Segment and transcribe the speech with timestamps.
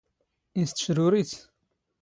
[0.61, 1.31] ⵉⵙ ⵜⵛⵔⵓⵔⵉⵜ?